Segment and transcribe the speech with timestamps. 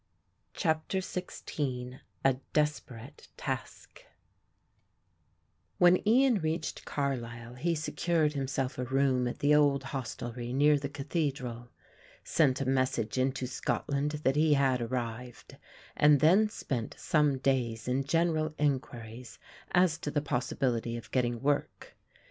[0.55, 4.03] CHAPTER XVI A DESPERATE TASK
[5.77, 10.89] When Ian reached Carlisle he secured himself a room at the old hostelry near the
[10.89, 11.69] Cathedral,
[12.23, 15.57] sent a message into Scotland that he had arrived,
[15.95, 19.37] and then spent some days in general enquiries
[19.71, 21.95] as to the possibility of getting work.